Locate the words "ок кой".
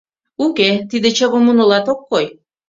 1.91-2.25